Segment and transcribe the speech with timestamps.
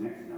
[0.00, 0.37] next number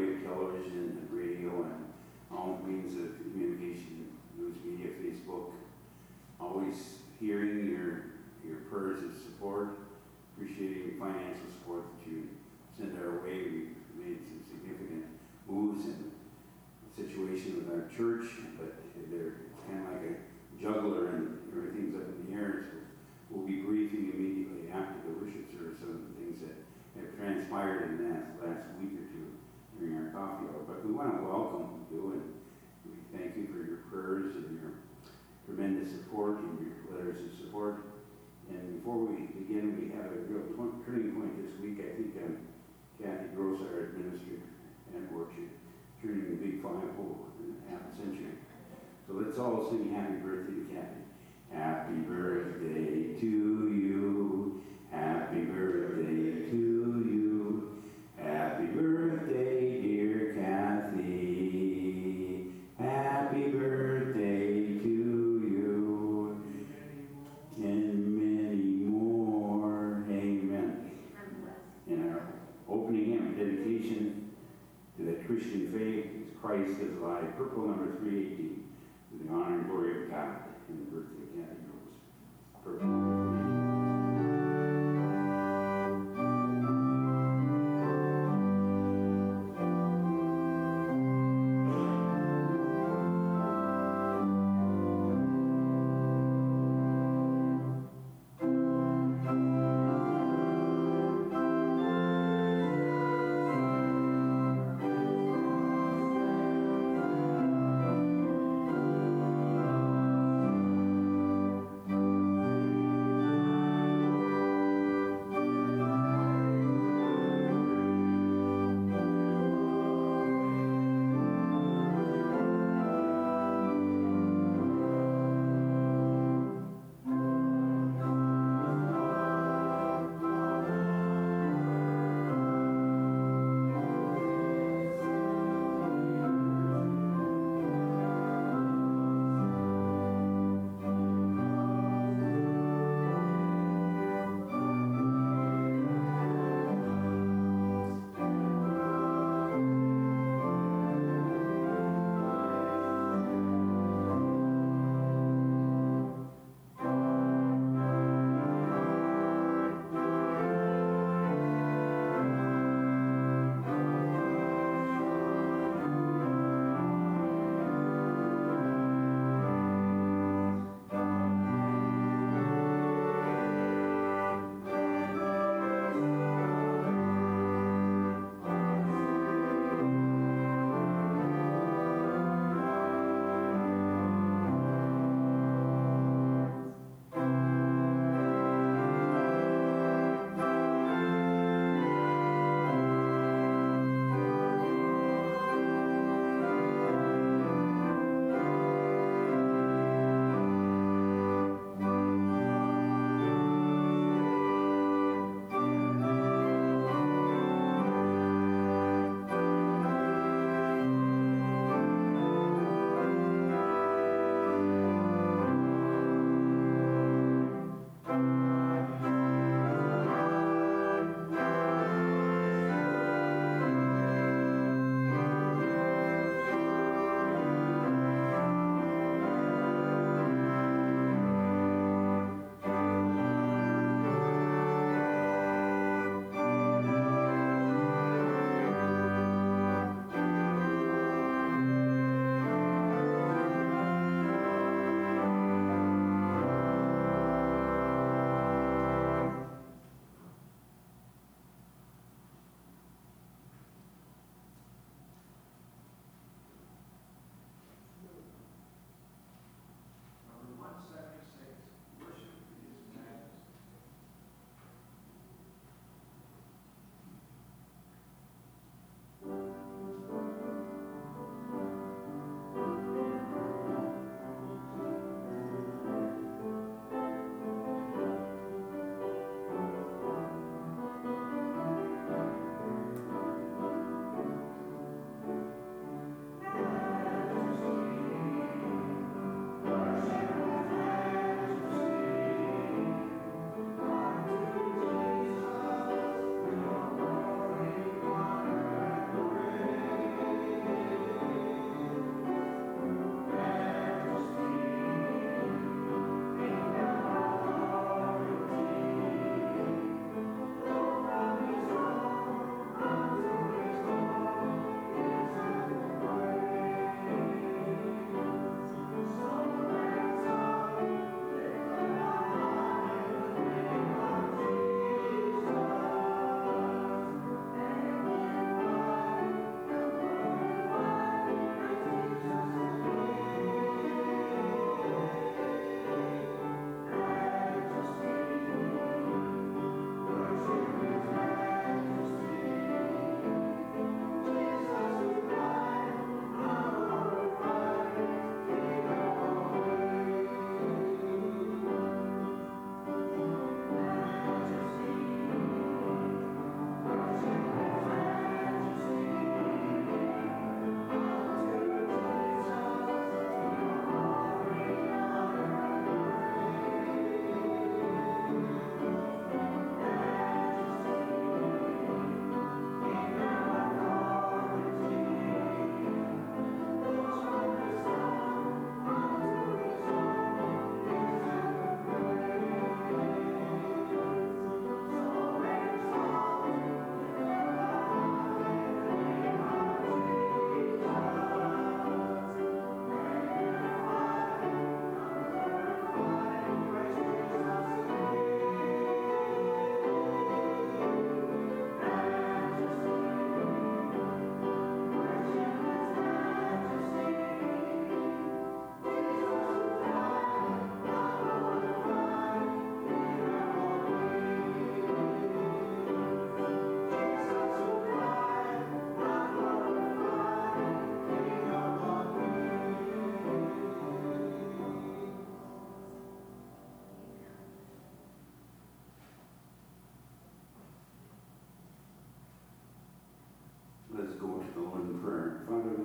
[0.00, 0.89] all those by way of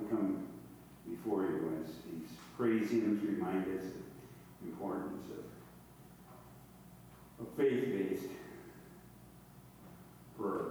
[0.08, 0.46] come
[1.08, 3.92] before you as these praise hymns remind us of
[4.62, 5.24] the importance
[7.38, 8.30] of, of faith-based
[10.38, 10.64] prayer.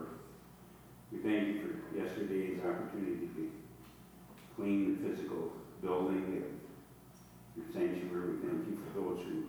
[1.11, 3.51] We thank you for yesterday's opportunity to
[4.55, 6.43] clean the physical building of
[7.55, 8.31] your sanctuary.
[8.31, 9.45] We thank you for those who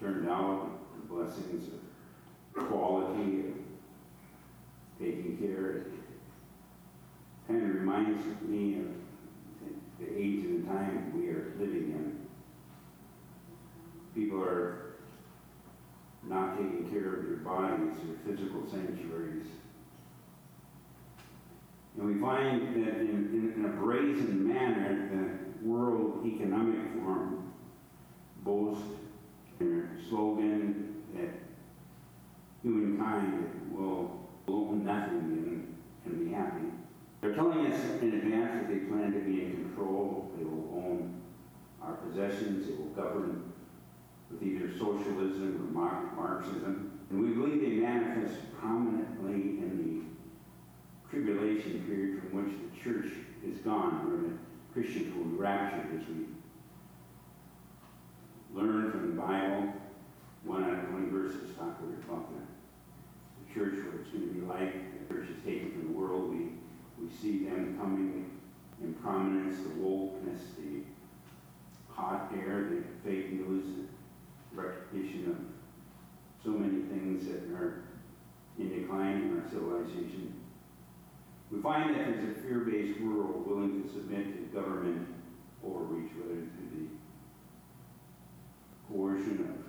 [0.00, 0.70] turned out,
[1.00, 3.64] the blessings of quality and
[4.98, 5.70] taking care.
[5.76, 5.86] It
[7.48, 8.86] kind of reminds me of
[10.00, 12.26] the age and the time we are living in.
[14.14, 14.96] People are
[16.24, 17.36] not taking care of their
[17.94, 19.46] bodies, their physical sanctuaries.
[21.96, 27.52] And we find that in, in, in a brazen manner, the World Economic Forum
[28.42, 28.82] boasts
[29.58, 31.30] their slogan that
[32.62, 36.66] humankind will own nothing and, and be happy.
[37.20, 41.22] They're telling us in advance that they plan to be in control, they will own
[41.80, 43.52] our possessions, they will govern
[44.30, 46.93] with either socialism or Marxism.
[47.10, 53.12] And we believe they manifest prominently in the tribulation period from which the church
[53.46, 54.36] is gone, where the
[54.72, 56.26] Christians will be raptured as we
[58.54, 59.72] learn from the Bible.
[60.44, 62.40] One out of 20 verses talk about the,
[63.40, 65.08] the church, what it's going to be like.
[65.08, 66.30] The church is taken from the world.
[66.30, 66.52] We,
[67.00, 68.30] we see them coming
[68.82, 70.82] in prominence, the wokeness, the
[71.88, 73.64] hot air, the fake news,
[74.52, 75.53] the recognition of
[76.44, 77.84] so many things that are
[78.58, 80.34] in decline in our civilization.
[81.50, 85.08] We find that there's a fear-based world willing to submit to government
[85.64, 86.86] overreach, whether through the
[88.92, 89.64] coercion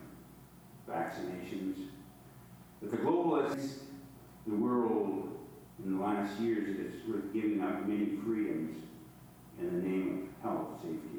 [0.90, 1.88] of vaccinations.
[2.82, 3.80] But the globalists,
[4.46, 5.30] the world
[5.84, 8.78] in the last years is sort of giving up many freedoms
[9.60, 11.16] in the name of health safety.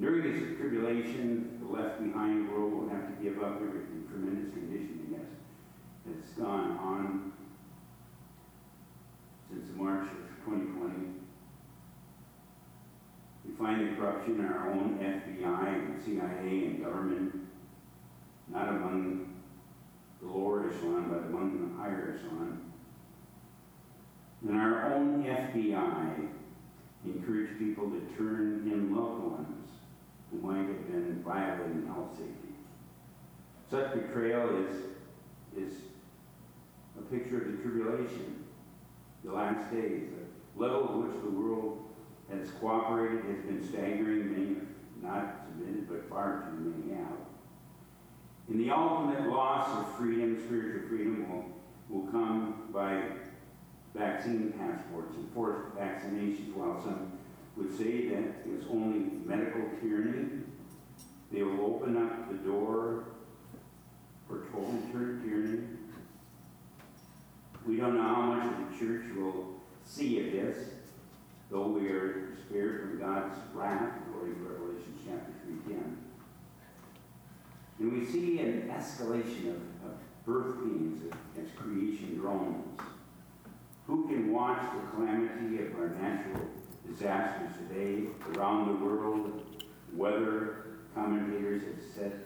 [0.00, 4.06] During this tribulation, the left behind world will have to give up everything.
[4.08, 7.32] Tremendous conditioning has, has gone on
[9.50, 11.08] since March of 2020.
[13.44, 17.34] We find the corruption in our own FBI and CIA and government,
[18.48, 19.34] not among
[20.22, 22.72] the lower echelon, but among the higher echelon.
[24.48, 26.28] And our own FBI
[27.04, 29.61] encourage people to turn in loved ones
[30.32, 32.54] who might have been violating health safety.
[33.70, 34.76] Such betrayal is,
[35.56, 35.78] is
[36.98, 38.44] a picture of the tribulation,
[39.24, 40.08] the last days.
[40.56, 41.84] The level at which the world
[42.30, 44.32] has cooperated has been staggering.
[44.32, 44.56] Many
[45.02, 47.16] not submitted, but far too many have.
[48.48, 51.44] And the ultimate loss of freedom, spiritual freedom, will,
[51.88, 53.02] will come by
[53.94, 57.12] vaccine passports and forced vaccinations, while some
[57.56, 60.42] would say that it's only medical tyranny.
[61.30, 63.04] They will open up the door
[64.28, 65.64] for total tyranny.
[67.66, 70.58] We don't know how much the church will see of this,
[71.50, 75.96] though we are spared from God's wrath, according to Revelation chapter 3.10.
[77.78, 82.64] And we see an escalation of, of birth pains as creation groans.
[83.86, 86.48] Who can watch the calamity of our natural
[86.92, 89.42] disasters today around the world?
[89.94, 90.56] Weather
[90.94, 92.20] commentators have said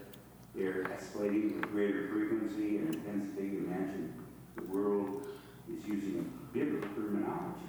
[0.54, 3.58] they're escalating with greater frequency and intensity.
[3.58, 4.14] Imagine
[4.56, 5.28] the world
[5.70, 7.60] is using biblical terminology.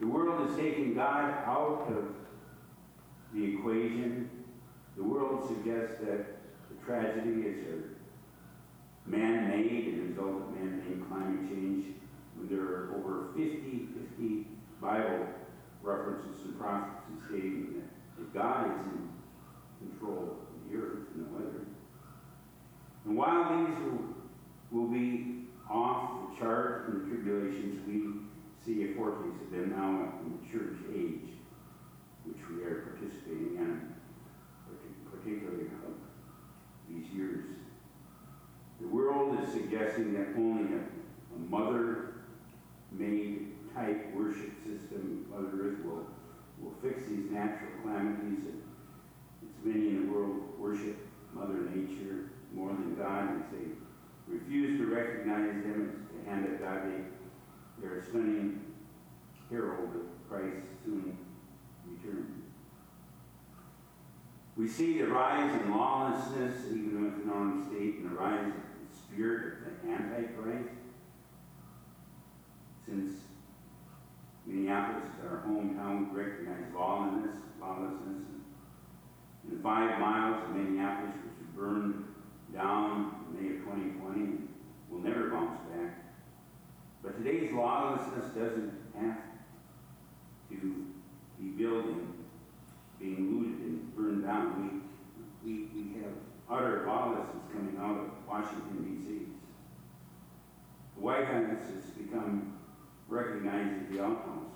[0.00, 2.08] The world is taking God out of
[3.32, 4.28] the equation.
[4.96, 6.26] The world suggests that
[6.68, 11.86] the tragedy is a man-made and result of man-made climate change.
[12.50, 14.46] There are over 50, 50
[14.80, 15.28] Bible
[15.82, 19.08] references to prophecies stating that, that God is in
[19.88, 21.66] control of the earth and the weather.
[23.04, 24.04] And while these will,
[24.70, 28.22] will be off the chart in the tribulations, we
[28.64, 31.34] see a foretaste of them now in the church age,
[32.24, 33.94] which we are participating in,
[35.10, 35.94] particularly of
[36.88, 37.44] these years.
[38.80, 42.14] The world is suggesting that only a, a mother
[42.92, 44.61] made type worship
[44.92, 46.06] system, Mother Earth, will,
[46.60, 48.40] will fix these natural calamities.
[49.42, 50.96] It's many in the world worship
[51.32, 56.60] Mother Nature more than God, and they refuse to recognize them as the hand of
[56.60, 56.82] God.
[56.84, 58.60] They, they're a stunning
[59.50, 61.16] herald of Christ's soon
[61.86, 62.42] return.
[64.56, 68.52] We see the rise in lawlessness, even within our own state, and the rise of
[68.52, 70.68] the spirit of the Antichrist.
[72.86, 73.12] Since
[74.52, 78.22] Minneapolis is our hometown, we recognize lawlessness, lawlessness.
[79.50, 82.04] And five miles of Minneapolis, which burned
[82.52, 84.42] down in May of 2020,
[84.90, 86.04] will never bounce back.
[87.02, 89.22] But today's lawlessness doesn't have
[90.50, 90.86] to
[91.40, 92.12] be building,
[93.00, 94.82] being looted and burned down.
[95.42, 96.12] We, we, we have
[96.50, 99.26] utter lawlessness coming out of Washington, D.C.
[100.94, 102.58] The White House has become
[103.12, 104.48] recognized as the outpost.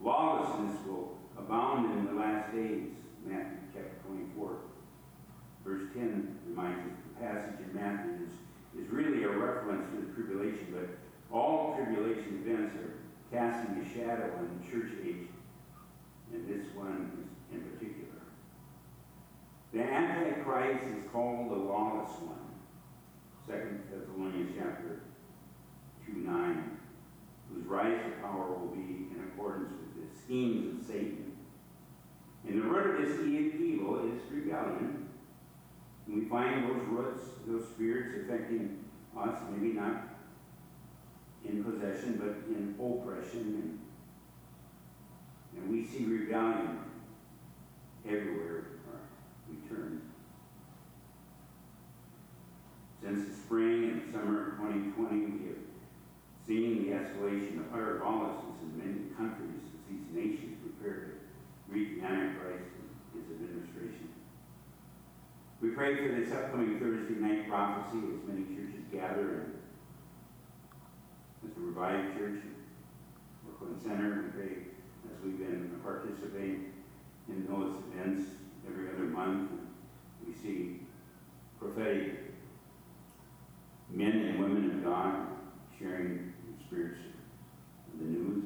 [0.00, 2.90] Lawlessness will abound in the last days,
[3.24, 4.56] Matthew chapter 24.
[5.64, 10.12] Verse 10 reminds us the passage in Matthew is, is really a reference to the
[10.12, 10.88] tribulation, but
[11.34, 12.98] all tribulation events are
[13.30, 15.28] casting a shadow on the church age,
[16.32, 18.08] and this one in particular.
[19.72, 22.34] The Antichrist is called the lawless one.
[23.46, 25.00] Second Thessalonians chapter
[26.06, 26.78] 2 9,
[27.52, 31.36] whose rise to power will be in accordance with the schemes of Satan.
[32.46, 35.08] And the root of this evil is rebellion.
[36.06, 38.84] And we find those roots, those spirits affecting
[39.16, 40.08] us, maybe not
[41.44, 43.78] in possession, but in oppression.
[45.54, 46.78] And, and we see rebellion
[48.06, 48.64] everywhere
[49.48, 50.02] we turn.
[53.02, 55.57] Since the spring and summer of 2020, we have
[56.48, 61.20] seen the escalation of utter lawlessness in many countries as these nations prepare
[61.68, 62.72] to meet the Antichrist
[63.12, 64.08] and his administration.
[65.60, 69.58] We pray for this upcoming Thursday night prophecy as many churches gather and
[71.44, 72.40] as the Revived Church,
[73.44, 74.52] Brooklyn Center, we pray
[75.04, 76.72] as we've been participating
[77.28, 78.30] in those events
[78.66, 79.50] every other month.
[80.26, 80.80] We see
[81.60, 82.32] prophetic
[83.90, 85.26] men and women of God
[85.78, 86.32] sharing
[86.68, 87.00] spirits
[87.92, 88.44] of the news.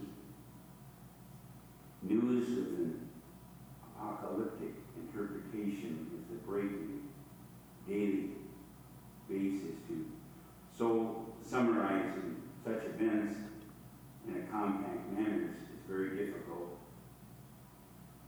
[2.02, 3.08] News with an
[3.96, 7.02] apocalyptic interpretation is the breaking
[7.88, 8.30] daily
[9.28, 10.06] basis to
[10.78, 13.36] so summarizing such events
[14.28, 16.78] in a compact manner is, is very difficult.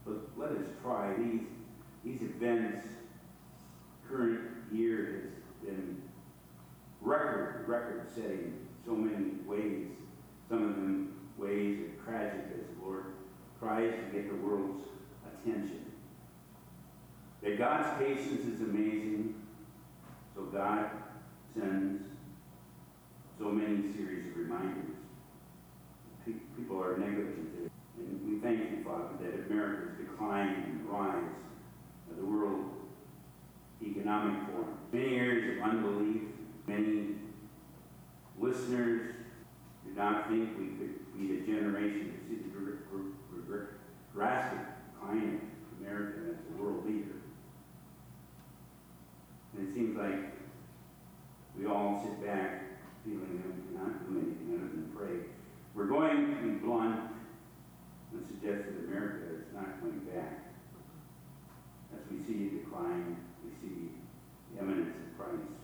[0.05, 1.43] But let us try these
[2.05, 2.87] these events,
[4.09, 6.03] current year has been
[7.01, 9.87] record, record setting so many ways.
[10.49, 13.05] Some of them ways are tragic as the Lord
[13.59, 14.85] tries to get the world's
[15.27, 15.85] attention.
[17.43, 19.35] That God's patience is amazing,
[20.35, 20.91] so God
[21.55, 22.03] sends
[23.39, 24.97] so many series of reminders.
[26.57, 27.71] People are negligent.
[27.99, 31.23] And we thank you, Father, that America's decline and rise
[32.11, 32.71] of the World
[33.83, 34.79] Economic Forum.
[34.93, 36.23] Many areas of unbelief,
[36.67, 37.17] many
[38.39, 39.15] listeners
[39.85, 42.55] do not think we could be a generation to see the
[44.15, 44.61] drastic
[44.95, 47.19] decline of America as a world leader.
[49.53, 50.33] And it seems like
[51.59, 52.63] we all sit back
[53.05, 55.29] feeling that we cannot do anything other than pray.
[55.75, 57.01] We're going to be blunt
[58.13, 60.47] and suggest that America is not going back.
[61.93, 63.91] As we see decline, we see
[64.55, 65.64] the eminence of Christ.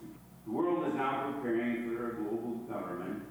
[0.51, 3.23] The world is now preparing for a global government.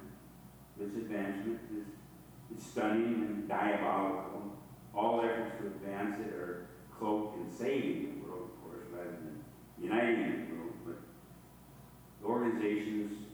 [0.78, 4.58] This advancement is, is stunning and diabolical.
[4.96, 9.44] All efforts to advance it are cloaked in saving the world, of course, rather than
[9.82, 10.74] uniting the world.
[10.86, 10.96] But
[12.22, 13.26] the organization's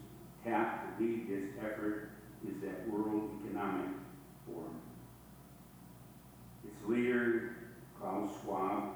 [0.44, 2.10] tapped to lead this effort
[2.44, 3.90] is that World Economic
[4.46, 4.80] Forum.
[6.64, 7.54] Its leader,
[8.00, 8.94] Klaus Schwab,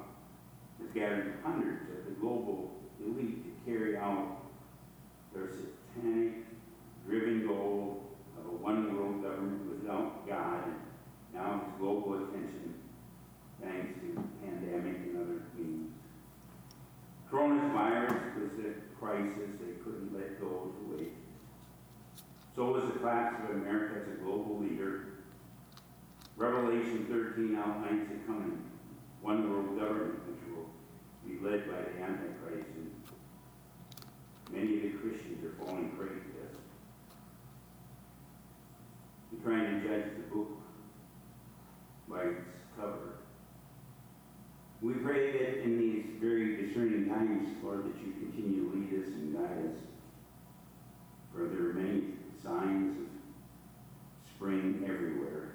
[0.81, 4.50] has gathered hundreds of the global elite to carry out
[5.41, 6.33] their satanic
[7.07, 8.03] driven goal
[8.39, 10.65] of a one world government without God
[11.33, 12.75] now global attention
[13.63, 15.93] thanks to pandemic and other means.
[17.31, 21.13] Coronavirus was a crisis they couldn't let go to wait.
[22.57, 25.07] So was the collapse of America as a global leader.
[26.37, 28.59] Revelation 13 outlines the coming
[29.23, 30.69] one world government which will
[31.27, 32.80] be led by the Antichrist.
[34.53, 36.57] Many of the Christians are falling prey to this.
[39.33, 40.51] We're trying to judge the book
[42.09, 42.41] by its
[42.77, 43.15] cover.
[44.83, 49.09] We pray that in these very discerning times, Lord, that you continue to lead us
[49.09, 49.79] and guide us.
[51.33, 53.07] For there are many signs of
[54.35, 55.53] spring everywhere.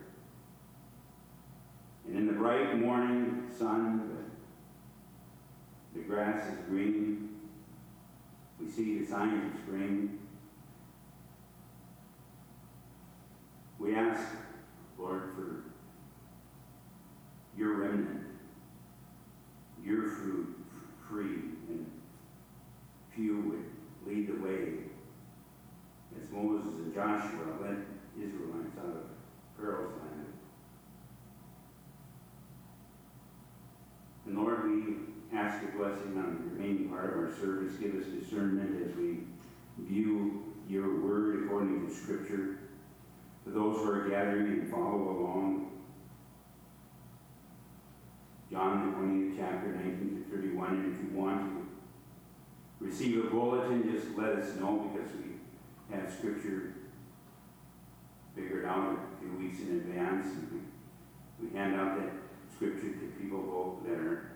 [2.07, 4.15] And in the bright morning sun,
[5.95, 7.34] the grass is green.
[8.59, 10.19] We see the signs of spring.
[13.77, 14.21] We ask,
[14.97, 15.63] Lord, for
[17.57, 18.25] your remnant,
[19.83, 20.55] your fruit
[21.07, 21.39] free,
[21.69, 21.91] and
[23.13, 24.73] few would lead the way
[26.15, 27.85] as Moses and Joshua led
[28.17, 29.04] Israelites out of
[35.45, 37.75] ask a blessing on the remaining part of our service.
[37.75, 39.19] Give us discernment as we
[39.77, 42.57] view your word according to Scripture.
[43.43, 45.71] For those who are gathering and follow along,
[48.51, 50.69] John the 20th chapter, 19 to 31.
[50.69, 51.67] And if you want
[52.79, 56.73] to receive a bulletin, just let us know because we have Scripture
[58.35, 60.25] figured out a few weeks in advance.
[60.25, 60.63] And
[61.39, 62.13] we, we hand out that
[62.55, 64.34] Scripture to people that are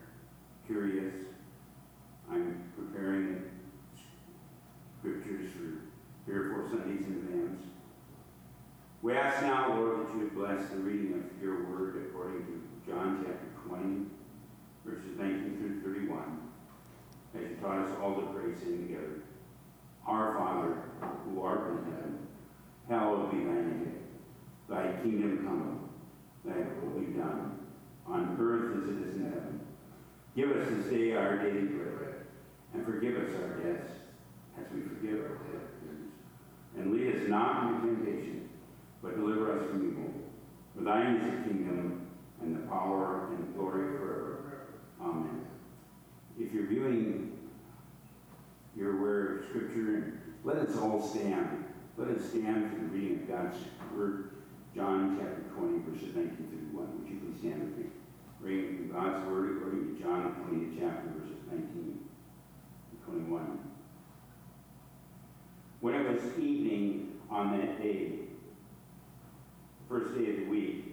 [0.69, 1.13] curious.
[2.31, 3.41] I'm preparing
[4.99, 5.81] scriptures for
[6.25, 7.63] three or four Sundays in advance.
[9.01, 12.61] We ask now, Lord, that you would bless the reading of your word according to
[12.87, 14.05] John chapter 20,
[14.85, 16.39] verses 19 through 31,
[17.33, 19.23] as you taught us all to pray sing together.
[20.05, 20.75] Our Father,
[21.25, 22.27] who art in heaven,
[22.87, 23.95] hallowed be thy name.
[24.69, 25.89] Thy kingdom come,
[26.45, 27.57] thy will be done,
[28.05, 29.58] on earth as it is in heaven.
[30.35, 32.15] Give us this day our daily bread,
[32.73, 33.91] and forgive us our debts,
[34.57, 35.69] as we forgive our debtors.
[36.77, 38.49] And lead us not into temptation,
[39.01, 40.13] but deliver us from evil.
[40.75, 42.07] For thine is the kingdom,
[42.41, 44.67] and the power, and the glory forever.
[45.01, 45.45] Amen.
[46.39, 47.37] If you're viewing,
[48.77, 51.65] you're aware of Scripture, let us all stand.
[51.97, 53.57] Let us stand for the reading of God's
[53.93, 54.29] Word,
[54.73, 57.01] John chapter 20, verses 19 through 1.
[57.01, 57.85] Would you please stand with me?
[58.41, 61.99] Reading God's Word according to John, the 20th chapter, verses 19
[62.91, 63.59] and 21.
[65.81, 68.19] When it was evening on that day,
[69.81, 70.85] the first day of the week,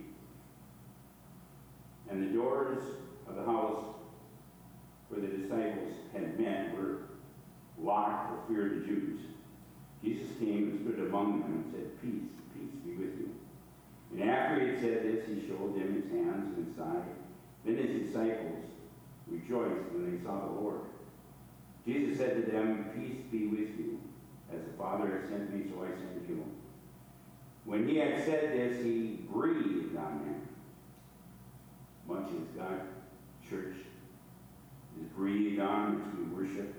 [2.10, 2.82] and the doors
[3.28, 3.94] of the house
[5.08, 7.02] where the disciples had met were
[7.80, 9.20] locked for fear of the Jews,
[10.02, 13.30] Jesus came and stood among them and said, Peace, peace be with you.
[14.12, 17.25] And after he had said this, he showed them his hands and side.
[17.66, 18.64] Then his disciples
[19.26, 20.80] rejoiced when they saw the Lord.
[21.84, 24.00] Jesus said to them, Peace be with you.
[24.54, 26.44] As the Father has sent me, so I send you.
[27.64, 30.48] When he had said this, he breathed on them.
[32.06, 32.80] Much as God,
[33.50, 33.74] church,
[35.00, 36.72] is breathed on as we worship.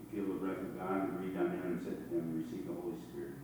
[0.00, 2.66] We feel the breath of God, we breathe on them and said to them, Receive
[2.66, 3.36] the Holy Spirit.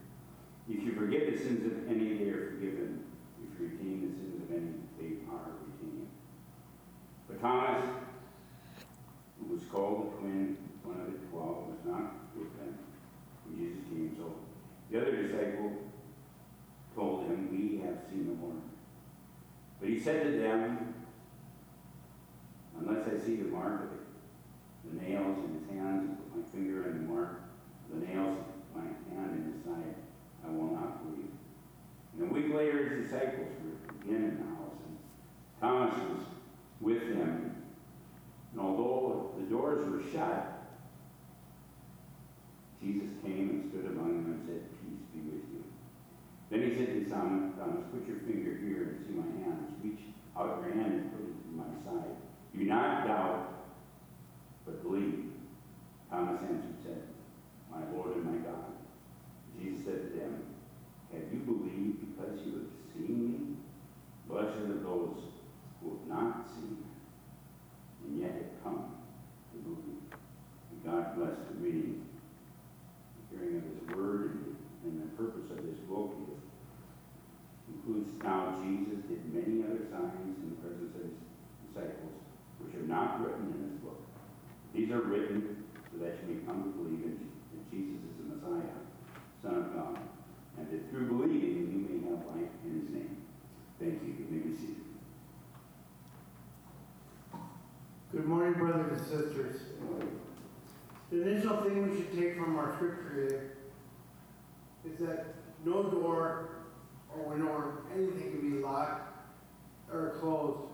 [0.70, 3.04] If you forgive the sins of any, they are forgiven.
[3.44, 5.67] If you retain the sins of any, they are
[7.40, 7.84] Thomas,
[9.38, 12.78] who was called twin, one of the twelve, was not with them
[13.44, 14.16] when Jesus came.
[14.16, 14.34] So
[14.90, 15.72] the other disciple
[16.94, 18.62] told him, We have seen the Lord.
[19.80, 20.94] But he said to them,
[22.80, 26.90] Unless I see the mark of the nails in his hands, and put my finger
[26.90, 27.42] in the mark
[27.90, 28.38] the nails,
[28.74, 29.94] my hand in his side,
[30.44, 31.32] I will not believe.
[32.18, 34.98] And a week later, his disciples were again in the house, and
[35.60, 36.24] Thomas was
[36.80, 37.62] with them.
[38.52, 40.58] And although the doors were shut,
[42.80, 45.64] Jesus came and stood among them and said, Peace be with you.
[46.50, 49.72] Then he said to Thomas, Thomas, put your finger here and see my hands.
[49.82, 52.14] Reach out your hand and put it to my side.
[52.56, 53.66] Do not doubt,
[54.64, 55.24] but believe.
[56.10, 57.02] Thomas answered said,
[57.70, 58.64] My Lord and my God.
[59.60, 60.42] Jesus said to them,
[61.12, 63.56] Have you believed because you have seen me?
[64.28, 65.20] Blessed are those
[65.88, 66.84] who have not seen
[68.04, 68.92] and yet have come
[69.52, 70.04] to believe.
[70.12, 72.04] And God bless the reading,
[73.30, 74.44] the hearing of his word,
[74.84, 76.38] and, the purpose of this book is
[77.68, 81.18] includes now Jesus did many other signs in the presence of his
[81.68, 82.16] disciples,
[82.60, 84.00] which are not written in this book.
[84.72, 87.28] These are written so that you may come to believe in
[87.70, 88.80] Jesus is the Messiah,
[89.42, 89.98] Son of God,
[90.56, 93.16] and that through believing you may have life in his name.
[93.78, 94.14] Thank you.
[94.18, 94.88] You may be seated.
[98.10, 99.60] Good morning, brothers and sisters.
[101.10, 103.52] The initial thing we should take from our scripture
[104.84, 105.26] is that
[105.64, 106.50] no door
[107.14, 109.16] or window or anything can be locked
[109.90, 110.68] or closed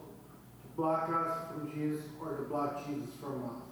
[0.63, 3.63] to block us from Jesus or to block Jesus from us.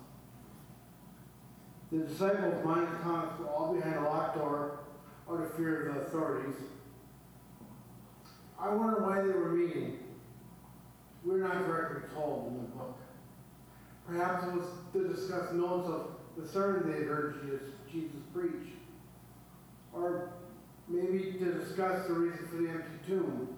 [1.91, 4.79] The disciples, and Thomas, were all behind a locked door
[5.29, 6.55] out of fear of the authorities.
[8.59, 9.99] I wonder why they were meeting.
[11.25, 12.99] We're not directly told in the book.
[14.07, 18.75] Perhaps it was to discuss notes of the sermon they heard Jesus, Jesus preach.
[19.93, 20.31] Or
[20.89, 23.49] maybe to discuss the reason for the empty tomb.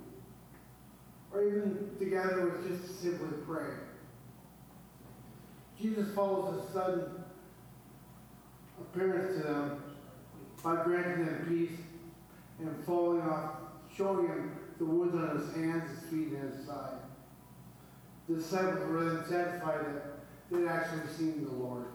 [1.33, 3.71] Or even together was just to simply pray.
[5.81, 7.25] Jesus follows his sudden
[8.81, 9.83] appearance to them
[10.63, 11.79] by granting them peace
[12.61, 13.51] and falling off,
[13.95, 16.99] showing him the wounds on his hands, his feet, and his side.
[18.29, 20.14] The disciples were then satisfied that
[20.55, 21.87] they'd actually seen the Lord.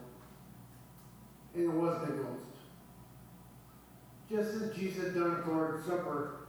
[1.54, 2.40] And it wasn't a ghost.
[4.30, 6.46] Just as Jesus had done at the Lord's Supper,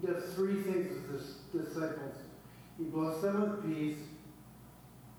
[0.00, 2.14] he does three things with his disciples.
[2.78, 3.98] He blessed them with peace,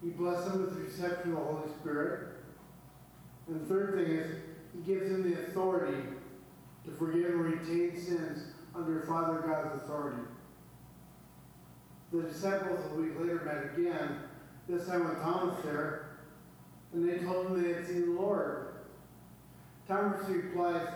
[0.02, 2.30] he blessed them with the reception of the Holy Spirit,
[3.48, 4.38] and the third thing is,
[4.74, 6.04] he gives them the authority
[6.86, 10.22] to forgive and retain sins under Father God's authority.
[12.12, 14.20] The disciples a week later met again,
[14.68, 16.09] this time with Thomas there,
[16.94, 18.68] and they told him they had seen the Lord.
[19.88, 20.88] Thomas replies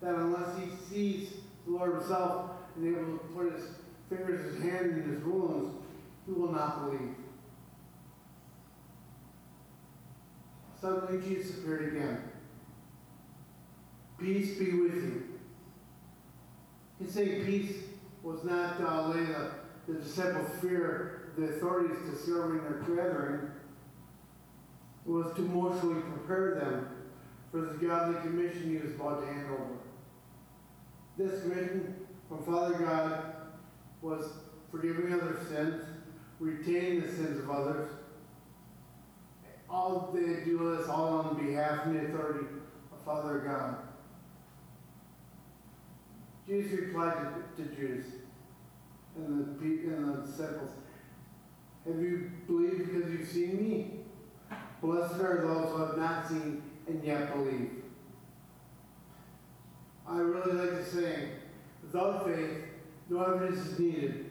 [0.00, 1.28] that unless he sees
[1.66, 3.64] the Lord himself and able to put his
[4.08, 5.74] fingers, his hand in his wounds,
[6.26, 7.14] he will not believe.
[10.80, 12.22] Suddenly Jesus appeared again.
[14.18, 15.28] Peace be with you.
[17.00, 17.76] His saying peace
[18.22, 19.52] was not to allay the,
[19.86, 23.50] the disciples' fear the authorities discovering their gathering.
[25.08, 26.88] Was to emotionally prepare them
[27.50, 29.78] for the godly commission he was about to hand over.
[31.16, 33.32] This commission from Father God
[34.02, 34.30] was
[34.70, 35.82] forgiving other sins,
[36.38, 37.90] retaining the sins of others.
[39.70, 42.46] All they do is all on behalf and the authority
[42.92, 43.76] of Father God.
[46.46, 48.06] Jesus replied to, to Judas
[49.16, 50.70] and the, and the disciples,
[51.86, 53.97] Have you believed because you've seen me?
[54.80, 57.82] Blessed are those who have not seen and yet believe.
[60.06, 61.30] I really like to say,
[61.82, 62.64] without faith,
[63.10, 64.30] no evidence is needed.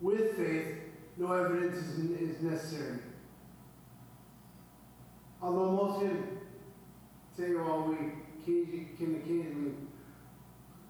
[0.00, 0.78] With faith,
[1.16, 2.98] no evidence is, necessary.
[5.42, 6.38] Although most can
[7.36, 7.94] say, well, we
[8.40, 9.74] occasion- can occasionally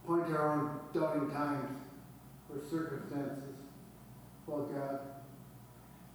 [0.07, 1.79] point to our own doubting times
[2.49, 3.55] or circumstances
[4.47, 5.01] about God.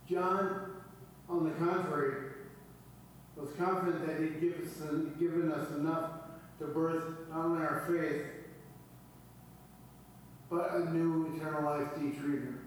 [0.10, 0.75] John,
[1.30, 2.32] on the contrary,
[3.36, 4.78] was confident that he'd give us,
[5.20, 6.12] given us enough
[6.60, 8.26] to birth not only our faith,
[10.50, 12.60] but a new eternal life to each reader.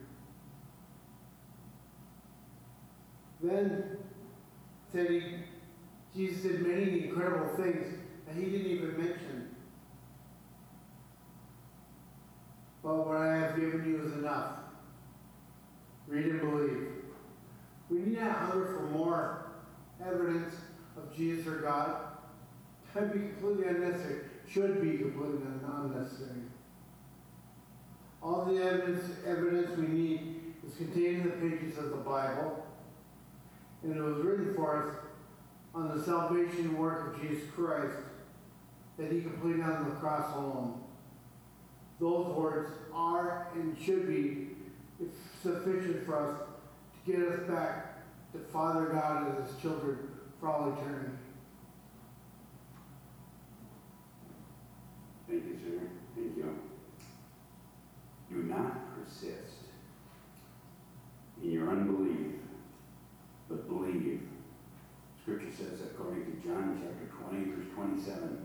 [3.42, 3.96] Then
[4.92, 5.22] said he,
[6.14, 7.86] Jesus did many incredible things
[8.26, 9.54] that he didn't even mention.
[12.82, 14.52] But what I have given you is enough.
[16.06, 16.97] Read and believe.
[17.90, 19.46] We need not hunger for more
[20.04, 20.54] evidence
[20.96, 21.96] of Jesus or God.
[22.94, 24.20] That'd be completely unnecessary.
[24.48, 26.40] Should be completely un- unnecessary.
[28.22, 32.66] All the evidence, evidence we need is contained in the pages of the Bible,
[33.82, 34.96] and it was written for us
[35.74, 37.96] on the salvation work of Jesus Christ
[38.98, 40.80] that He completed on the cross alone.
[42.00, 44.48] Those words are and should be
[45.42, 46.47] sufficient for us
[47.08, 48.02] get us back
[48.32, 49.96] to Father God as His children
[50.38, 51.16] for all eternity.
[55.26, 55.88] Thank you, sir.
[56.14, 56.58] Thank you.
[58.30, 59.54] Do not persist
[61.42, 62.34] in your unbelief,
[63.48, 64.28] but believe.
[65.22, 68.44] Scripture says, according to John chapter 20, verse 27,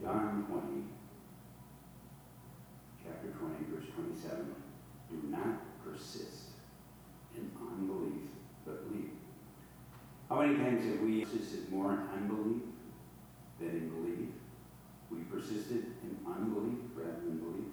[0.00, 0.84] John 20,
[3.04, 4.54] chapter 20, verse 27,
[5.10, 6.41] do not persist
[7.78, 8.30] unbelief,
[8.66, 9.10] but believe.
[10.28, 12.62] How many times have we persisted more in unbelief
[13.60, 14.28] than in belief?
[15.10, 17.72] We persisted in unbelief rather than belief.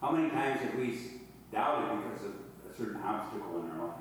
[0.00, 0.98] How many times have we
[1.52, 2.32] doubted because of
[2.70, 3.96] a certain obstacle in our life?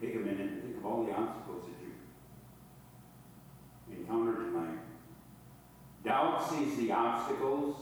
[0.00, 1.94] Take a minute and think of all the obstacles that you
[4.00, 4.78] encountered in life.
[6.04, 7.76] Doubt sees the obstacles.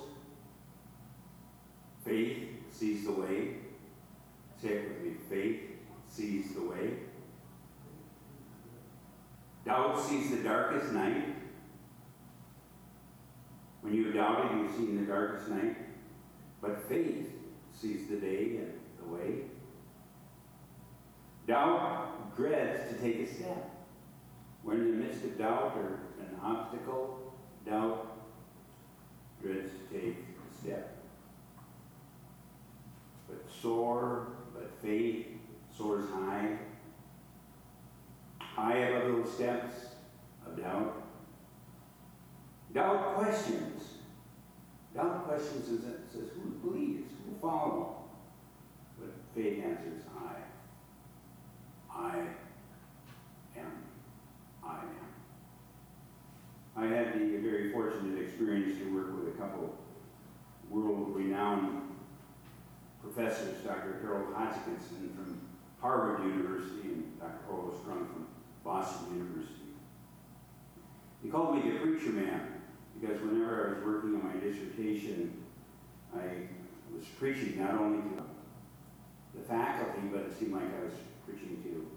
[2.05, 3.57] Faith sees the way.
[4.63, 5.15] Me.
[5.29, 5.61] Faith
[6.09, 6.91] sees the way.
[9.65, 11.37] Doubt sees the darkest night.
[13.81, 15.77] When you doubted, you've seen the darkest night.
[16.61, 17.33] But faith
[17.73, 19.43] sees the day and the way.
[21.47, 23.71] Doubt dreads to take a step.
[24.63, 27.35] When in the midst of doubt or an obstacle,
[27.67, 28.17] doubt
[29.43, 30.99] dreads to take a step.
[33.29, 34.42] But but
[34.83, 35.27] faith
[35.77, 36.59] soars high,
[38.39, 39.75] high above those steps
[40.47, 41.03] of doubt.
[42.75, 43.83] Doubt questions.
[44.95, 45.81] Doubt questions and
[46.11, 47.11] says, who believes?
[47.27, 47.95] Who follows?
[48.99, 50.35] But faith answers, I.
[51.95, 52.19] I
[53.57, 53.73] am.
[54.65, 55.09] I am.
[56.77, 59.79] I had the very fortunate experience to work with a couple
[60.71, 61.92] world-renowned
[63.15, 63.99] professors, Dr.
[64.03, 65.41] Harold Hodgkinson from
[65.81, 67.51] Harvard University and Dr.
[67.51, 68.27] Orlo Strunk from
[68.65, 69.77] Boston University.
[71.23, 72.63] He called me the preacher man
[73.01, 75.45] because whenever I was working on my dissertation,
[76.15, 76.49] I
[76.95, 78.23] was preaching not only to
[79.35, 80.95] the faculty, but it seemed like I was
[81.27, 81.91] preaching to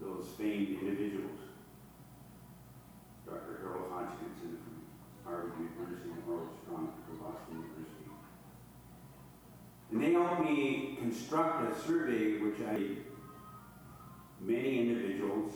[0.00, 1.38] those famed individuals.
[3.26, 3.60] Dr.
[3.62, 4.82] Harold Hodgkinson from
[5.24, 7.81] Harvard University and Harold Strong from Boston University.
[9.92, 12.80] And they helped me construct a survey which I
[14.40, 15.52] many individuals.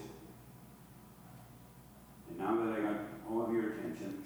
[2.28, 4.22] And now that I got all of your attention,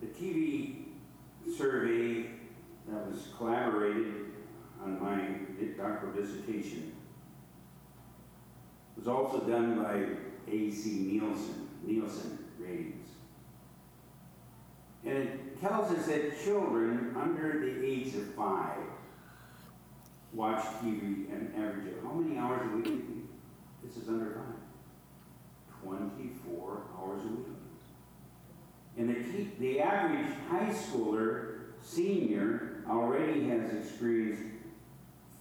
[0.00, 0.86] the TV
[1.56, 2.30] survey
[2.88, 4.32] that was collaborated
[4.82, 5.20] on my
[5.76, 6.92] doctoral dissertation
[8.96, 10.04] was also done by
[10.52, 13.01] AC Nielsen, Nielsen ratings.
[15.04, 18.78] And it tells us that children under the age of five
[20.32, 23.02] watch TV an average of how many hours a week?
[23.82, 24.62] This is under five.
[25.82, 27.46] 24 hours a week.
[28.96, 34.42] And the, the average high schooler, senior, already has experienced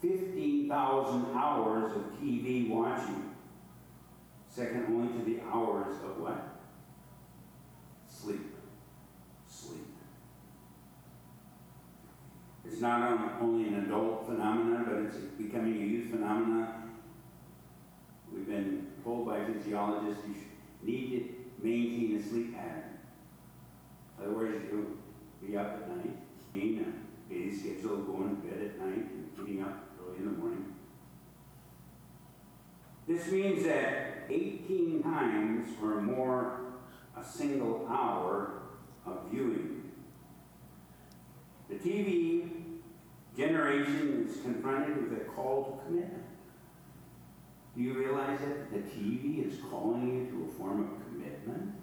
[0.02, 3.36] 15,000 hours of TV watching.
[4.48, 6.60] Second only to the hours of what?
[8.10, 8.40] Sleep.
[8.40, 8.51] Sleep.
[12.72, 16.92] It's not um, only an adult phenomenon, but it's becoming a youth phenomenon.
[18.34, 20.36] We've been told by physiologists you
[20.82, 22.98] need to maintain a sleep pattern.
[24.18, 24.86] Otherwise, you'll
[25.46, 26.16] be up at night,
[26.54, 30.32] being a busy schedule, going to bed at night, and getting up early in the
[30.32, 30.74] morning.
[33.06, 36.62] This means that 18 times or more
[37.18, 38.62] a single hour
[39.06, 39.92] of viewing.
[41.70, 42.61] The TV
[43.38, 46.24] generation is confronted with a call to commitment.
[47.76, 51.74] Do you realize that the TV is calling you to a form of commitment?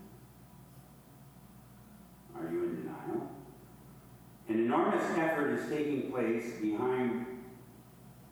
[2.37, 3.31] Are you in denial?
[4.49, 7.27] An enormous effort is taking place behind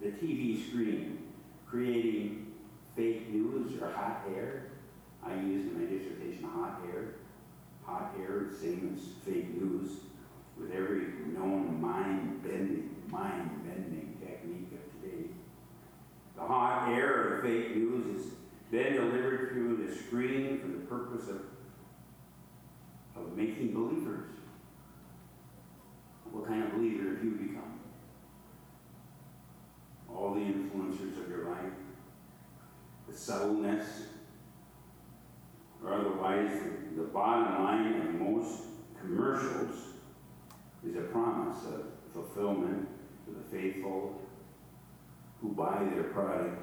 [0.01, 1.19] the TV screen,
[1.67, 2.53] creating
[2.95, 4.69] fake news or hot air.
[5.25, 7.15] I used in my dissertation hot air.
[7.85, 9.91] Hot air, same as fake news,
[10.59, 15.31] with every known mind bending, mind bending technique of today.
[16.37, 18.33] The hot air of fake news is
[18.71, 21.43] then delivered through the screen for the purpose of,
[23.17, 24.31] of making believers.
[26.33, 27.81] What kind of believer have you become?
[30.09, 31.73] All the influencers of your life,
[33.09, 33.87] the subtleness,
[35.83, 36.51] or otherwise,
[36.95, 38.63] the, the bottom line of most
[39.01, 39.77] commercials
[40.87, 42.89] is a promise of fulfillment
[43.27, 44.21] for the faithful
[45.41, 46.63] who buy their product.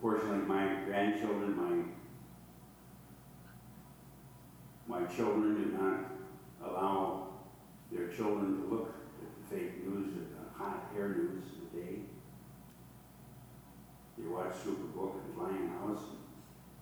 [0.00, 1.82] Fortunately, my grandchildren, my
[5.00, 7.28] my children do not allow
[7.92, 11.98] their children to look at the fake news or the hot air news today.
[14.16, 16.04] They watch Superbook and Flying House,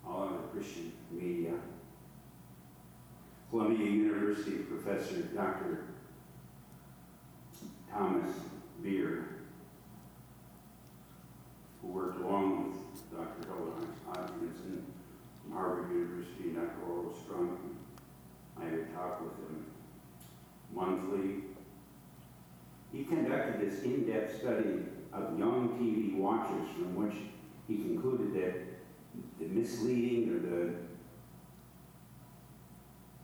[0.07, 1.55] all of the Christian media.
[3.51, 5.85] Columbia University professor Dr.
[7.97, 8.31] Thomas
[8.83, 9.27] Beer,
[11.81, 13.49] who worked along with Dr.
[13.49, 14.85] Helen Hodgkinson
[15.43, 16.75] from Harvard University, Dr.
[16.87, 17.57] Orlo Strunk.
[18.61, 19.65] I would talk with him
[20.75, 21.45] monthly.
[22.93, 24.85] He conducted this in-depth study
[25.15, 27.17] of young TV watchers from which
[27.67, 28.61] he concluded that
[29.39, 30.75] the misleading or the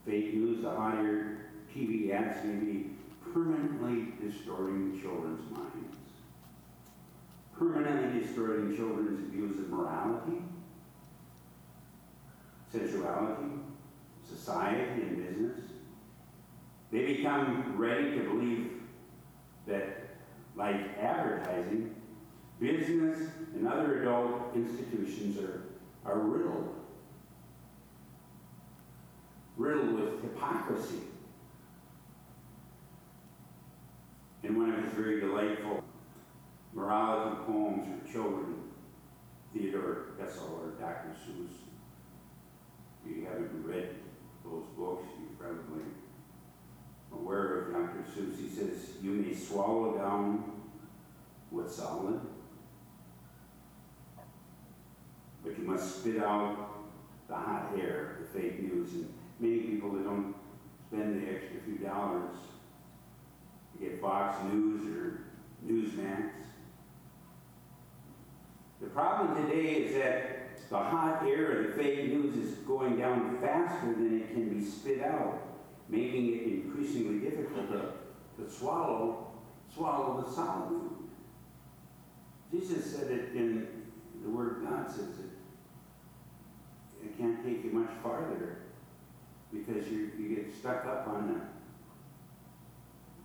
[0.03, 2.92] fake news, the higher TV ads may be
[3.33, 5.97] permanently distorting children's minds,
[7.57, 10.37] permanently distorting children's views of morality,
[12.71, 13.51] sensuality,
[14.27, 15.59] society, and business.
[16.91, 18.71] They become ready to believe
[19.65, 20.17] that,
[20.55, 21.95] like advertising,
[22.59, 25.63] business and other adult institutions are,
[26.05, 26.75] are riddled,
[29.57, 30.99] riddled with hypocrisy.
[34.43, 35.81] In one of his very delightful
[36.73, 38.55] morality poems for children,
[39.53, 41.15] Theodore Geisel or Dr.
[41.15, 41.53] Seuss,
[43.05, 43.95] if you haven't read
[44.43, 45.83] those books, you're probably
[47.13, 48.03] aware of Dr.
[48.11, 48.37] Seuss.
[48.37, 50.51] He says, You may swallow down
[51.49, 52.19] what's solid,
[55.41, 56.57] but you must spit out
[57.29, 58.91] the hot air, the fake news.
[58.91, 60.35] And many people that don't
[60.89, 62.35] spend the extra few dollars
[63.79, 65.21] You get Fox News or
[65.65, 66.29] Newsmax.
[68.81, 73.37] The problem today is that the hot air of the fake news is going down
[73.39, 75.39] faster than it can be spit out,
[75.87, 79.27] making it increasingly difficult to, to swallow,
[79.73, 81.09] swallow the solid food.
[82.51, 83.67] Jesus said it in
[84.23, 85.31] the Word of God says it.
[87.05, 88.57] It can't take you much farther
[89.53, 91.39] because you, you get stuck up on the,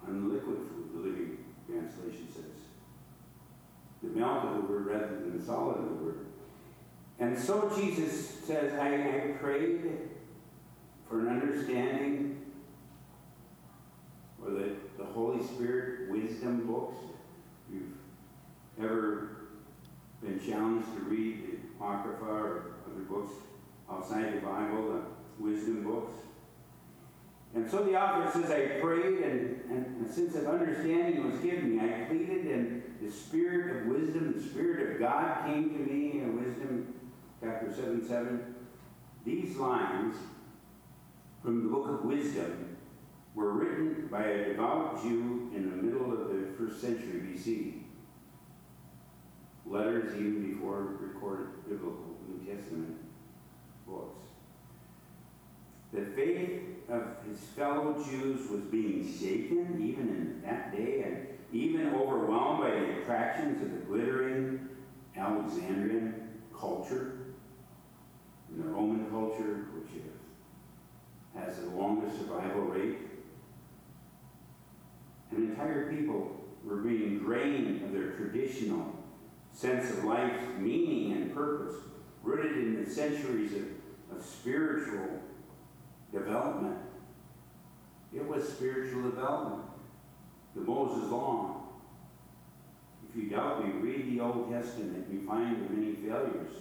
[0.07, 2.45] the liquid food, the Living Translation says.
[4.03, 6.27] The milk of the Word rather than the solid of the Word.
[7.19, 9.81] And so Jesus says, I, I prayed
[11.09, 12.39] for an understanding
[14.45, 16.97] or the, the Holy Spirit wisdom books.
[17.69, 19.37] If you've ever
[20.23, 23.33] been challenged to read the Apocrypha or other books
[23.91, 25.03] outside the Bible,
[25.39, 26.13] the wisdom books.
[27.55, 31.77] And so the author says, I prayed, and, and a sense of understanding was given
[31.77, 31.83] me.
[31.83, 36.37] I pleaded, and the spirit of wisdom, the spirit of God came to me in
[36.37, 36.95] Wisdom
[37.41, 38.55] chapter 7 7.
[39.25, 40.17] These lines
[41.43, 42.77] from the book of Wisdom
[43.35, 47.83] were written by a devout Jew in the middle of the first century BC.
[49.65, 52.97] Letters even before recorded biblical New Testament
[53.87, 54.27] books.
[55.93, 61.95] The faith of his fellow Jews was being shaken even in that day and even
[61.95, 64.68] overwhelmed by the attractions of the glittering
[65.16, 66.28] Alexandrian
[66.59, 67.18] culture
[68.49, 70.03] and the Roman culture, which
[71.36, 72.99] has the longest survival rate.
[75.30, 78.97] An entire people were being drained of their traditional
[79.53, 81.76] sense of life's meaning and purpose,
[82.22, 85.20] rooted in the centuries of, of spiritual
[86.13, 86.79] development.
[88.15, 89.65] It was spiritual development.
[90.55, 91.63] The Moses Law.
[93.09, 96.53] If you doubt me, read the Old Testament, you find the many failures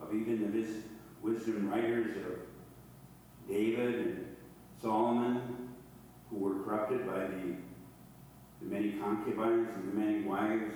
[0.00, 0.66] of even the
[1.22, 2.38] wisdom writers of
[3.48, 4.36] David and
[4.80, 5.70] Solomon,
[6.30, 7.56] who were corrupted by the,
[8.60, 10.74] the many concubines and the many wives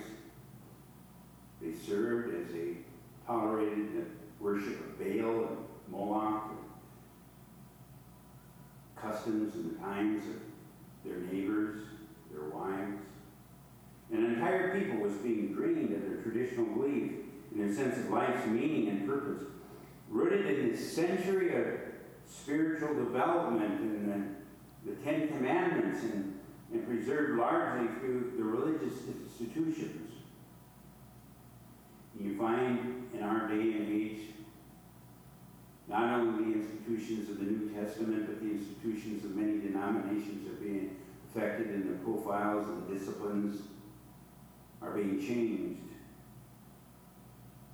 [1.61, 2.79] they served as they
[3.27, 4.05] tolerated the
[4.43, 5.59] worship of Baal and
[5.91, 6.59] Moloch, and
[9.13, 10.41] customs and the times of
[11.05, 11.83] their neighbors,
[12.31, 13.01] their wives.
[14.13, 17.13] An entire people was being drained of their traditional belief
[17.53, 19.43] in their sense of life's meaning and purpose,
[20.09, 21.67] rooted in this century of
[22.31, 24.37] spiritual development and
[24.87, 26.39] the, the Ten Commandments and,
[26.73, 30.13] and preserved largely through the religious institutions.
[32.21, 34.21] You find in our day and age
[35.93, 40.55] not only the institutions of the New Testament, but the institutions of many denominations are
[40.55, 40.97] being
[41.29, 43.61] affected and the profiles and disciplines
[44.81, 45.83] are being changed.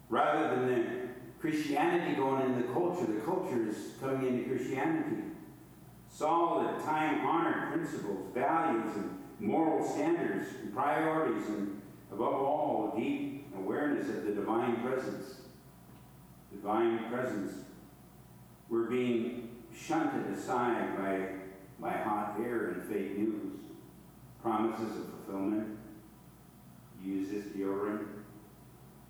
[0.09, 1.09] Rather than the
[1.41, 5.23] Christianity going in the culture, the culture is coming into Christianity.
[6.11, 14.25] Solid, time-honored principles, values, and moral standards, and priorities, and above all, deep awareness of
[14.25, 15.43] the divine presence.
[16.51, 17.68] Divine presence.
[18.69, 21.29] We're being shunted aside by,
[21.81, 23.61] by hot air and fake news.
[24.43, 25.79] Promises of fulfillment.
[27.03, 28.07] Use this deodorant.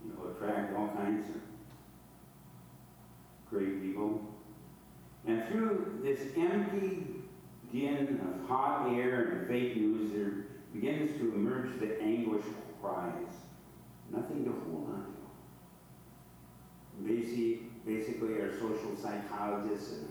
[0.05, 1.41] You know, attract all kinds of
[3.51, 4.21] great people.
[5.27, 7.07] And through this empty
[7.73, 12.45] din of hot air and fake news, there begins to emerge the anguish
[12.81, 13.13] cries.
[14.11, 15.15] Nothing to hold on
[17.05, 17.13] to.
[17.13, 20.09] Basic, basically, our social psychologists and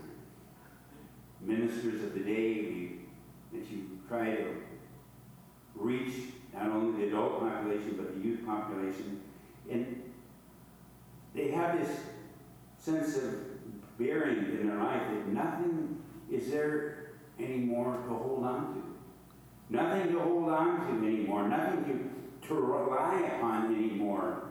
[1.40, 3.00] ministers of the day, we,
[3.52, 4.56] that you try to
[5.76, 6.12] reach
[6.52, 9.20] not only the adult population, but the youth population.
[9.70, 10.02] And
[11.34, 12.00] they have this
[12.78, 18.82] sense of bearing in their life that nothing is there anymore to hold on to.
[19.70, 21.48] Nothing to hold on to anymore.
[21.48, 21.84] Nothing
[22.42, 24.48] to, to rely upon anymore.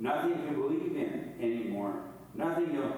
[0.00, 2.02] Nothing to believe in anymore.
[2.34, 2.92] Nothing to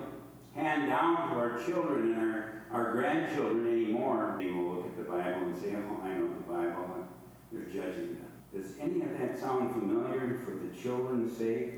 [0.55, 4.37] hand down to our children and our, our grandchildren anymore.
[4.39, 7.07] They will look at the Bible and say, oh, I know the Bible.
[7.53, 8.27] They're judging them.
[8.55, 11.75] Does any of that sound familiar for the children's sake?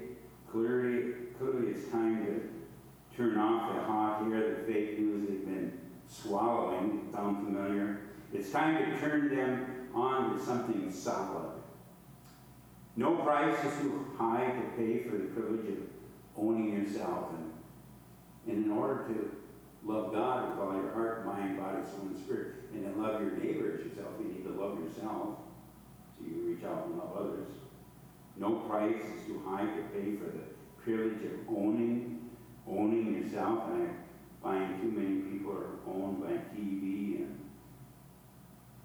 [0.50, 5.78] Clearly, clearly it's time to turn off the hot air, the fake news they've been
[6.08, 7.08] swallowing.
[7.12, 8.00] Sound familiar?
[8.32, 11.50] It's time to turn them on to something solid.
[12.96, 15.78] No price is too high to pay for the privilege of
[16.36, 17.30] owning yourself.
[17.30, 17.47] And,
[18.48, 19.36] and in order to
[19.84, 23.32] love God with all your heart, mind, body, soul, and spirit, and then love your
[23.32, 24.12] neighbor as yourself.
[24.18, 25.38] You need to love yourself
[26.18, 27.48] so you reach out and love others.
[28.36, 30.44] No price is too high to pay for the
[30.82, 32.30] privilege of owning,
[32.68, 33.64] owning yourself.
[33.70, 37.38] And I find too many people are owned by TV and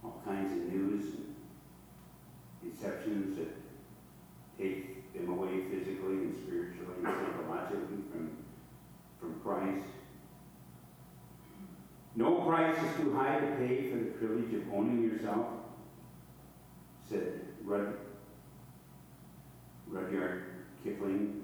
[0.03, 1.35] all kinds of news and
[2.71, 3.49] deceptions that
[4.57, 8.42] take them away physically and spiritually and psychologically from,
[9.23, 9.85] from Christ.
[12.15, 15.47] No price is too high to pay for the privilege of owning yourself,
[17.09, 17.93] said Rud,
[19.87, 20.43] Rudyard
[20.83, 21.39] Kipling.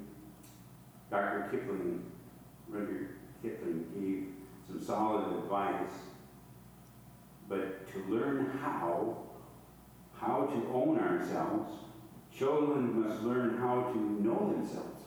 [1.10, 1.48] Dr.
[1.50, 2.04] Kipling,
[2.68, 4.28] Rudyard Kipling gave
[4.68, 5.90] some solid advice,
[7.48, 9.24] but to learn how,
[10.20, 11.72] how to own ourselves,
[12.38, 14.99] children must learn how to know themselves.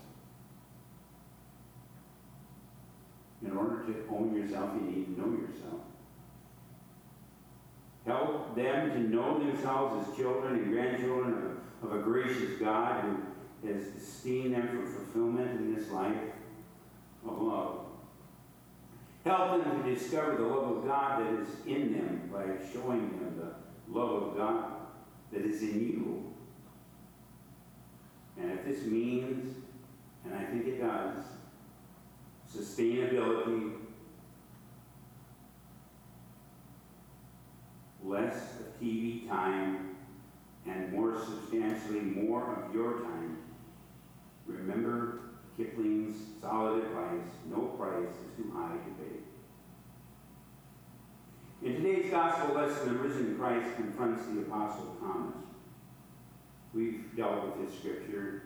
[3.45, 5.81] In order to own yourself, you need to know yourself.
[8.07, 13.69] Help them to know themselves as children and grandchildren of, of a gracious God who
[13.69, 16.17] has esteemed them for fulfillment in this life
[17.27, 17.79] of love.
[19.25, 23.37] Help them to discover the love of God that is in them by showing them
[23.39, 24.73] the love of God
[25.33, 26.33] that is in you.
[28.37, 29.57] And if this means,
[30.25, 31.23] and I think it does,
[32.57, 33.73] sustainability,
[38.05, 39.97] less of TV time,
[40.67, 43.39] and more substantially more of your time,
[44.47, 45.21] remember
[45.57, 49.19] Kipling's solid advice no price is too high to pay.
[51.67, 55.37] In today's gospel lesson, the risen Christ confronts the Apostle Thomas.
[56.75, 58.43] We've dealt with this scripture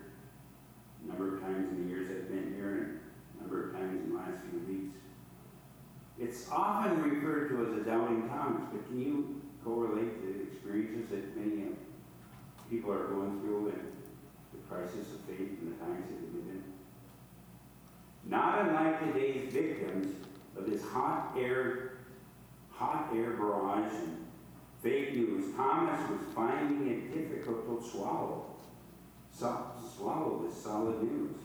[1.03, 3.01] a number of times in the years I've been here
[3.39, 4.97] number of times in the last few weeks.
[6.19, 11.37] It's often referred to as a doubting Thomas, but can you correlate the experiences that
[11.37, 11.75] many uh,
[12.69, 13.91] people are going through and
[14.51, 16.63] the crisis of faith in the times that we live in?
[18.25, 20.15] Not unlike today's victims
[20.57, 21.97] of this hot air,
[22.71, 24.25] hot air barrage and
[24.81, 28.55] fake news, Thomas was finding it difficult to swallow,
[29.31, 31.35] swallow this solid news.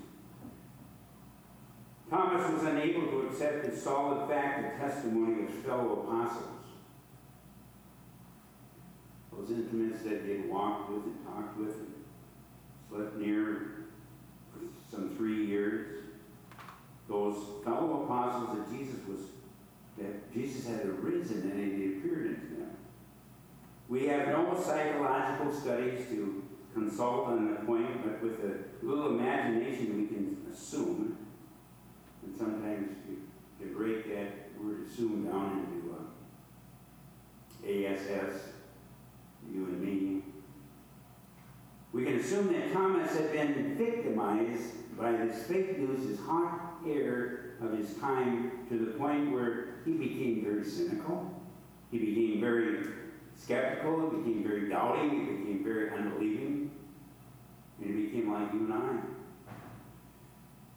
[2.12, 6.66] Thomas was unable to accept the solid fact and testimony of his fellow apostles.
[9.32, 11.94] Those intimates that he had walked with and talked with and
[12.90, 13.86] slept near
[14.52, 14.60] for
[14.94, 16.04] some three years.
[17.08, 19.20] Those fellow apostles that Jesus was,
[19.96, 22.76] that Jesus had arisen and he appeared unto them.
[23.88, 26.44] We have no psychological studies to
[26.74, 31.16] consult on the point, but with a little imagination we can assume,
[32.22, 33.18] and sometimes you
[33.60, 38.40] can break that word assume down into uh, ASS,
[39.52, 40.22] you and me.
[41.92, 47.54] We can assume that Thomas had been victimized by this fake news, this hot air
[47.60, 51.30] of his time, to the point where he became very cynical.
[51.90, 52.86] He became very
[53.36, 56.70] skeptical, he became very doubting, he became very unbelieving,
[57.80, 58.98] and he became like you and I.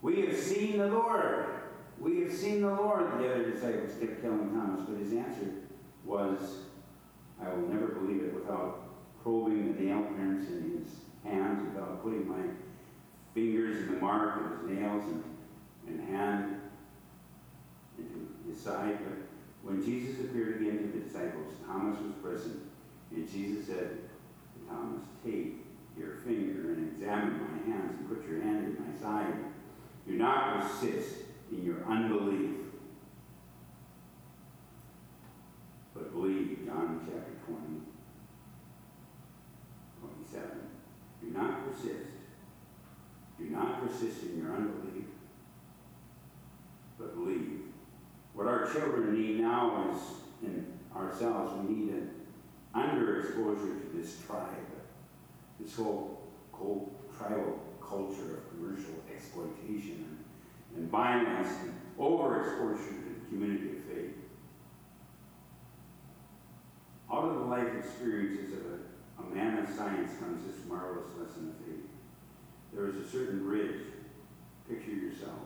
[0.06, 1.48] We have seen the Lord.
[1.98, 5.50] We have seen the Lord, the other disciples kept telling Thomas, but his answer
[6.04, 6.38] was,
[7.44, 8.88] I will never believe it without
[9.24, 10.94] probing the nail prints in his
[11.24, 12.44] hands, without putting my
[13.34, 15.24] fingers in the mark of his nails and,
[15.88, 16.62] and hand
[17.98, 19.00] into his side.
[19.04, 19.18] But
[19.64, 22.62] when Jesus appeared again to the disciples, Thomas was present,
[23.10, 25.66] and Jesus said to Thomas, Take
[25.98, 29.34] your finger and examine my hands and put your hand in my side.
[30.08, 31.16] Do not persist
[31.52, 32.58] in your unbelief,
[35.94, 36.66] but believe.
[36.66, 37.82] John chapter 20,
[40.02, 40.50] 27.
[41.22, 42.10] Do not persist.
[43.40, 45.06] Do not persist in your unbelief,
[47.00, 47.62] but believe.
[48.34, 50.02] What our children need now is,
[50.48, 52.12] in ourselves, we need an
[52.76, 54.50] underexposure to this tribe,
[55.60, 60.18] this whole, whole tribal culture of commercial exploitation
[60.76, 64.16] and, violence and overexposure to the community of faith.
[67.12, 71.50] Out of the life experiences of a, a man of science comes this marvelous lesson
[71.50, 71.86] of faith.
[72.74, 73.82] There is a certain bridge,
[74.68, 75.40] picture yourself.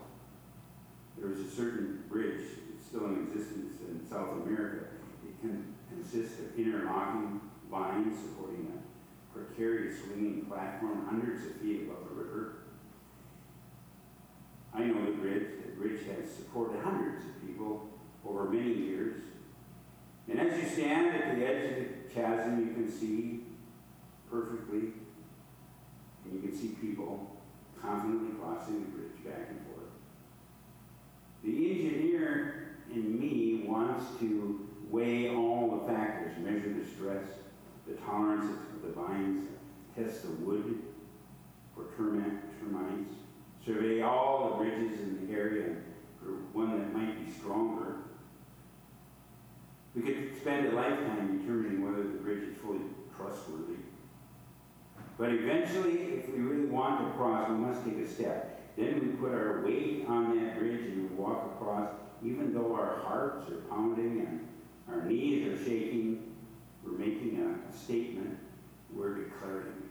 [1.16, 4.86] There is a certain bridge that's still in existence in South America.
[5.28, 8.79] It can consist of interlocking vines supporting a
[9.34, 12.56] precarious swinging platform hundreds of feet above the river.
[14.74, 15.46] I know the bridge.
[15.64, 17.88] The bridge has supported hundreds of people
[18.26, 19.22] over many years.
[20.28, 23.44] And as you stand at the edge of the chasm, you can see
[24.30, 24.92] perfectly,
[26.24, 27.36] and you can see people
[27.80, 29.90] confidently crossing the bridge back and forth.
[31.42, 37.24] The engineer in me wants to weigh all the factors, measure the stress,
[37.90, 39.48] the tolerance of the vines,
[39.96, 40.82] test the wood
[41.74, 43.12] for termites,
[43.64, 45.76] survey all the bridges in the area
[46.18, 47.96] for one that might be stronger.
[49.94, 52.80] We could spend a lifetime determining whether the bridge is fully
[53.16, 53.74] trustworthy.
[55.18, 58.76] But eventually, if we really want to cross, we must take a step.
[58.76, 61.90] Then we put our weight on that bridge and we walk across,
[62.24, 64.48] even though our hearts are pounding and
[64.88, 66.29] our knees are shaking.
[66.90, 68.38] We're making a, statement.
[68.92, 69.82] We're declaring.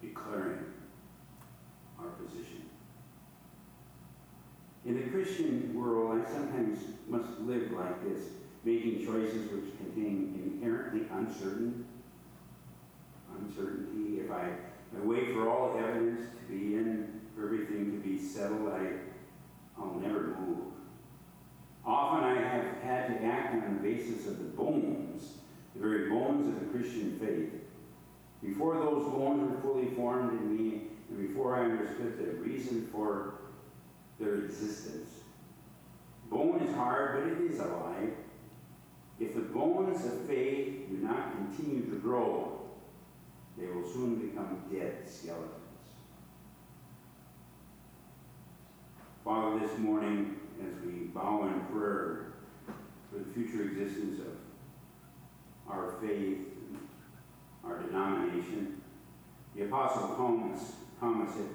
[0.00, 0.64] Declaring
[1.98, 2.62] our position.
[4.84, 6.78] In the Christian world, I sometimes
[7.08, 8.22] must live like this,
[8.64, 11.86] making choices which contain inherently uncertain
[13.38, 14.20] uncertainty.
[14.20, 14.52] If I,
[14.96, 18.92] I wait for all evidence to be in, for everything to be settled, I,
[19.78, 20.75] I'll never move.
[21.86, 25.34] Often I have had to act on the basis of the bones,
[25.74, 27.52] the very bones of the Christian faith.
[28.42, 33.34] Before those bones were fully formed in me, and before I understood the reason for
[34.18, 35.10] their existence.
[36.28, 38.14] Bone is hard, but it is alive.
[39.20, 42.62] If the bones of faith do not continue to grow,
[43.56, 45.52] they will soon become dead skeletons.
[49.24, 52.32] Father, this morning, as we bow in prayer
[53.10, 56.38] for the future existence of our faith,
[56.68, 56.78] and
[57.64, 58.80] our denomination,
[59.54, 60.60] the Apostle Thomas,
[61.00, 61.48] Thomas had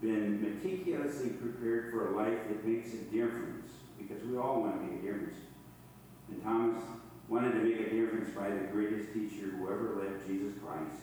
[0.00, 4.86] been meticulously prepared for a life that makes a difference, because we all want to
[4.86, 5.36] make a difference.
[6.30, 6.82] And Thomas
[7.28, 11.02] wanted to make a difference by the greatest teacher who ever lived, Jesus Christ.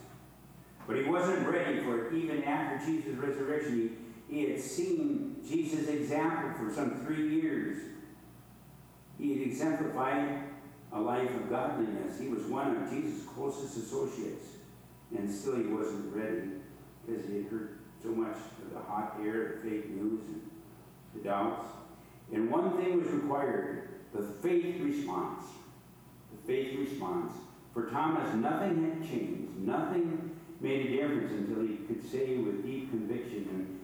[0.87, 3.77] But he wasn't ready for it even after Jesus' resurrection.
[3.77, 3.89] He,
[4.31, 7.83] he had seen Jesus' example for some three years.
[9.19, 10.43] He had exemplified
[10.93, 12.17] a life of godliness.
[12.17, 14.45] He was one of Jesus' closest associates.
[15.15, 16.47] And still he wasn't ready
[17.05, 20.41] because he had heard so much of the hot air, the fake news, and
[21.13, 21.65] the doubts.
[22.31, 25.43] And one thing was required the faith response.
[26.31, 27.33] The faith response.
[27.73, 29.57] For Thomas, nothing had changed.
[29.59, 33.80] Nothing made a difference until he could say with deep conviction in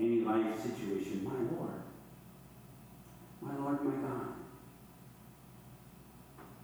[0.00, 1.80] any life situation, My Lord,
[3.42, 4.26] my Lord, my God.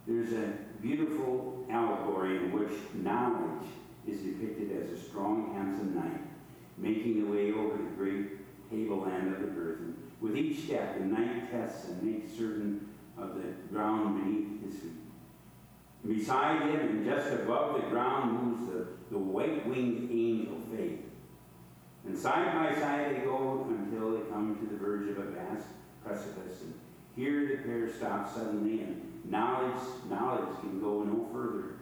[0.07, 3.67] There's a beautiful allegory in which knowledge
[4.07, 6.21] is depicted as a strong, handsome knight
[6.77, 9.79] making the way over the great tableland of the earth.
[9.79, 14.81] And with each step, the knight tests and makes certain of the ground beneath his
[14.81, 14.91] feet.
[16.05, 21.06] Beside him and just above the ground moves the, the white-winged angel faith.
[22.07, 25.67] And side by side they go until they come to the verge of a vast
[26.03, 26.61] precipice.
[26.61, 26.73] And
[27.15, 31.75] here the pair stop suddenly, and knowledge, knowledge can go no further.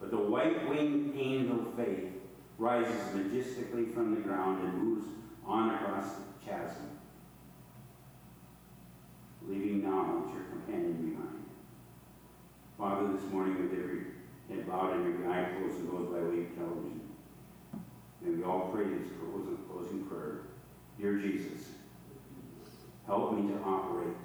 [0.00, 2.12] But the white-winged angel faith
[2.58, 5.06] rises majestically from the ground and moves
[5.46, 6.88] on across the chasm,
[9.46, 11.44] leaving knowledge, your companion, behind.
[12.78, 14.04] Father, this morning with every
[14.48, 17.01] head bowed and every eye closed and goes by way of television,
[18.24, 19.08] and we all pray this
[19.70, 20.42] closing, prayer.
[20.98, 21.68] Dear Jesus,
[23.06, 24.16] help me to operate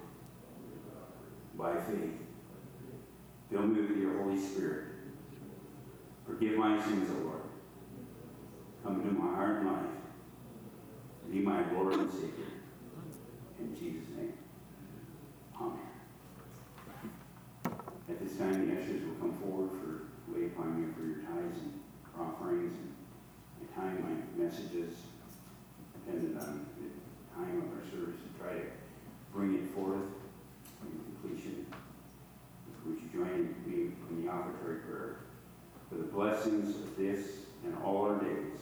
[1.58, 2.14] by faith.
[3.50, 4.86] Fill me with your Holy Spirit.
[6.26, 7.42] Forgive my sins, O Lord.
[8.84, 9.86] Come into my heart and life.
[11.32, 12.46] Be my Lord and Savior.
[13.60, 14.34] In Jesus' name.
[15.60, 15.80] Amen.
[18.10, 21.60] At this time, the ushers will come forward for lay upon you for your tithes
[21.60, 21.82] and
[22.20, 22.76] offerings.
[22.76, 22.97] And
[23.78, 24.94] time, my messages
[25.94, 26.90] depended on the
[27.36, 28.66] time of our service to try to
[29.34, 30.10] bring it forth
[30.84, 31.68] in completion.
[32.86, 35.18] Would you join me in the offertory prayer?
[35.90, 37.20] For the blessings of this
[37.64, 38.60] and all our days,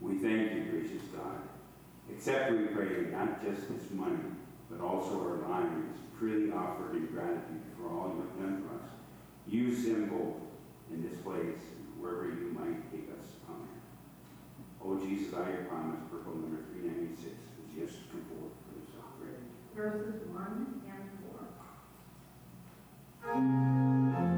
[0.00, 1.40] we thank you, gracious God.
[2.10, 4.18] Accept, we pray, not just this money,
[4.70, 8.90] but also our lives, freely offered in gratitude for all you have done for us.
[9.86, 10.36] Them both
[10.92, 11.60] in this place,
[11.98, 13.26] wherever you might take us.
[14.84, 19.46] Oh, Jesus, I have promised, purple number 396, as yes come forward for this offering.
[19.76, 21.06] Verses 1 and
[24.26, 24.31] 4.